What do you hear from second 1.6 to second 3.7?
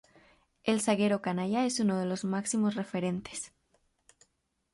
es uno de los máximos referentes.